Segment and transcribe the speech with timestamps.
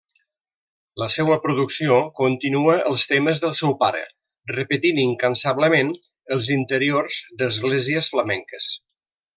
[1.01, 4.01] La seua producció continua els temes del seu pare
[4.57, 5.93] repetint incansablement
[6.37, 8.77] els interiors d'esglésies flamenques.